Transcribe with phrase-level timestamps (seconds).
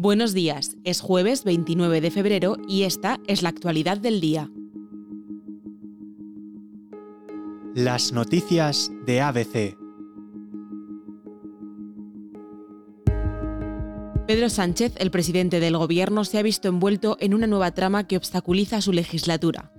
[0.00, 4.48] Buenos días, es jueves 29 de febrero y esta es la actualidad del día.
[7.74, 9.76] Las noticias de ABC.
[14.28, 18.16] Pedro Sánchez, el presidente del gobierno, se ha visto envuelto en una nueva trama que
[18.16, 19.72] obstaculiza su legislatura.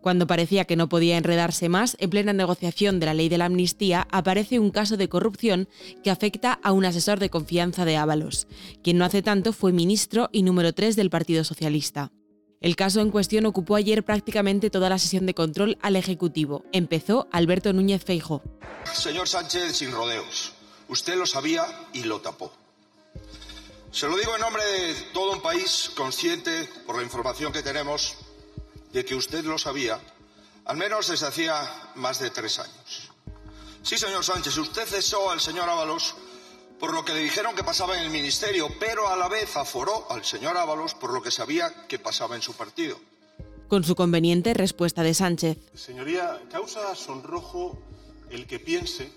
[0.00, 3.44] Cuando parecía que no podía enredarse más, en plena negociación de la ley de la
[3.44, 5.68] amnistía aparece un caso de corrupción
[6.02, 8.46] que afecta a un asesor de confianza de Ábalos,
[8.82, 12.12] quien no hace tanto fue ministro y número 3 del Partido Socialista.
[12.60, 16.64] El caso en cuestión ocupó ayer prácticamente toda la sesión de control al Ejecutivo.
[16.72, 18.42] Empezó Alberto Núñez Feijo.
[18.92, 20.52] Señor Sánchez, sin rodeos.
[20.88, 21.64] Usted lo sabía
[21.94, 22.52] y lo tapó.
[23.92, 28.16] Se lo digo en nombre de todo un país consciente, por la información que tenemos,
[28.92, 30.00] de que usted lo sabía,
[30.64, 33.10] al menos desde hacía más de tres años.
[33.82, 36.14] Sí, señor Sánchez, usted cesó al señor Ábalos
[36.78, 40.10] por lo que le dijeron que pasaba en el ministerio, pero a la vez aforó
[40.10, 42.98] al señor Ábalos por lo que sabía que pasaba en su partido.
[43.68, 45.58] Con su conveniente respuesta de Sánchez.
[45.74, 47.78] Señoría, causa sonrojo
[48.30, 49.12] el que piense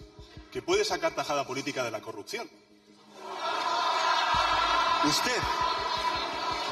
[0.51, 2.49] que puede sacar tajada política de la corrupción.
[5.05, 5.41] Usted,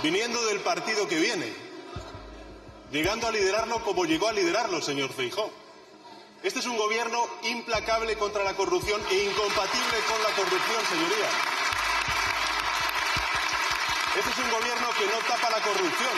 [0.04, 1.71] viniendo del partido que viene,
[2.92, 5.50] llegando a liderarlo como llegó a liderarlo, señor Feijó.
[6.44, 11.30] Este es un gobierno implacable contra la corrupción e incompatible con la corrupción, señoría.
[14.18, 16.18] Este es un gobierno que no tapa la corrupción.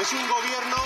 [0.00, 0.76] Es un gobierno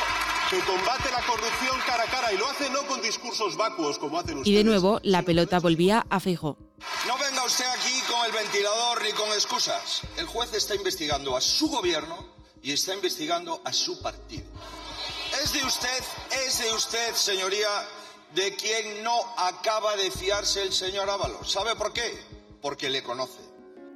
[0.48, 4.18] que combate la corrupción cara a cara y lo hace no con discursos vacuos como
[4.18, 4.46] hacen ustedes.
[4.46, 6.56] Y de nuevo la pelota volvía a Feijó.
[7.06, 10.02] No venga usted aquí con el ventilador ni con excusas.
[10.16, 12.16] El juez está investigando a su gobierno
[12.62, 14.46] y está investigando a su partido.
[15.42, 16.04] Es de usted,
[16.46, 17.68] es de usted, señoría,
[18.34, 21.50] de quien no acaba de fiarse el señor Ábalos.
[21.50, 22.18] ¿Sabe por qué?
[22.62, 23.40] Porque le conoce.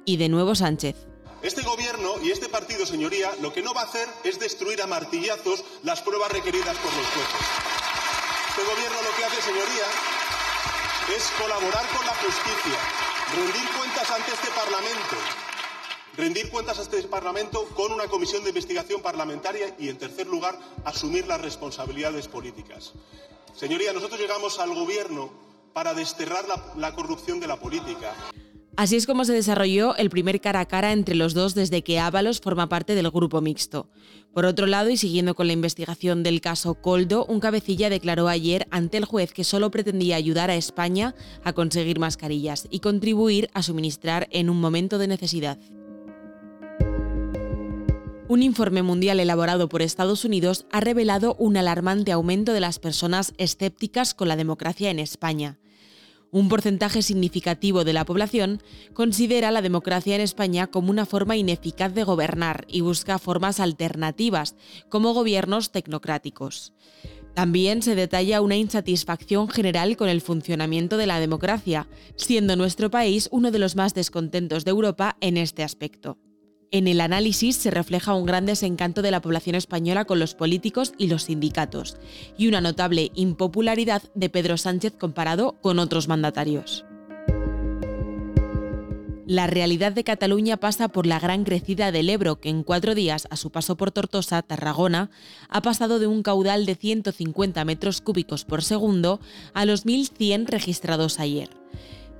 [0.05, 0.95] Y de nuevo Sánchez.
[1.41, 4.87] Este gobierno y este partido, señoría, lo que no va a hacer es destruir a
[4.87, 7.41] martillazos las pruebas requeridas por los jueces.
[8.49, 9.87] Este gobierno lo que hace, señoría,
[11.15, 12.79] es colaborar con la justicia,
[13.35, 15.15] rendir cuentas ante este Parlamento,
[16.21, 20.55] rendir cuentas a este Parlamento con una comisión de investigación parlamentaria y, en tercer lugar,
[20.85, 22.93] asumir las responsabilidades políticas.
[23.55, 25.31] Señoría, nosotros llegamos al Gobierno
[25.73, 28.13] para desterrar la, la, corrupción de la política.
[28.77, 31.99] Así es como se desarrolló el primer cara a cara entre los dos desde que
[31.99, 33.89] Ábalos forma parte del grupo mixto.
[34.31, 38.67] Por otro lado, y siguiendo con la investigación del caso Coldo, un cabecilla declaró ayer
[38.69, 43.63] ante el juez que solo pretendía ayudar a España a conseguir mascarillas y contribuir a
[43.63, 45.57] suministrar en un momento de necesidad.
[48.31, 53.33] Un informe mundial elaborado por Estados Unidos ha revelado un alarmante aumento de las personas
[53.37, 55.59] escépticas con la democracia en España.
[56.31, 61.93] Un porcentaje significativo de la población considera la democracia en España como una forma ineficaz
[61.93, 64.55] de gobernar y busca formas alternativas,
[64.87, 66.71] como gobiernos tecnocráticos.
[67.33, 73.27] También se detalla una insatisfacción general con el funcionamiento de la democracia, siendo nuestro país
[73.33, 76.17] uno de los más descontentos de Europa en este aspecto.
[76.73, 80.93] En el análisis se refleja un gran desencanto de la población española con los políticos
[80.97, 81.97] y los sindicatos,
[82.37, 86.85] y una notable impopularidad de Pedro Sánchez comparado con otros mandatarios.
[89.27, 93.27] La realidad de Cataluña pasa por la gran crecida del Ebro, que en cuatro días,
[93.29, 95.09] a su paso por Tortosa, Tarragona,
[95.49, 99.19] ha pasado de un caudal de 150 metros cúbicos por segundo
[99.53, 101.49] a los 1.100 registrados ayer.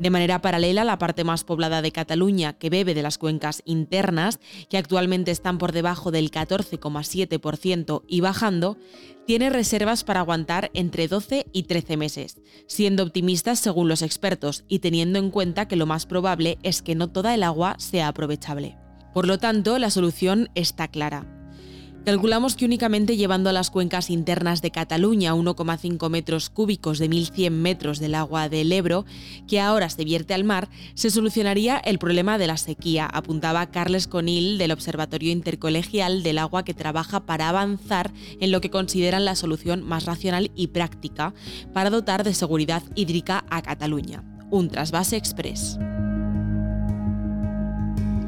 [0.02, 4.40] De manera paralela, la parte más poblada de Cataluña, que bebe de las cuencas internas,
[4.68, 8.80] que actualmente están por debajo del 14,7% y bajando,
[9.28, 14.80] tiene reservas para aguantar entre 12 y 13 meses, siendo optimistas según los expertos y
[14.80, 18.80] teniendo en cuenta que lo más probable es que no toda el agua sea aprovechable.
[19.14, 21.41] Por lo tanto, la solución está clara
[22.06, 27.52] Calculamos que únicamente llevando a las cuencas internas de Cataluña 1,5 metros cúbicos de 1.100
[27.52, 29.06] metros del agua del Ebro,
[29.48, 34.08] que ahora se vierte al mar, se solucionaría el problema de la sequía, apuntaba Carles
[34.08, 39.36] Conil del Observatorio Intercolegial del Agua que trabaja para avanzar en lo que consideran la
[39.36, 41.36] solución más racional y práctica
[41.72, 45.78] para dotar de seguridad hídrica a Cataluña, un trasvase express.